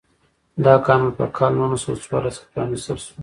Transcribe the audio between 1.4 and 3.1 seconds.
نولس سوه څوارلسم کې پرانیستل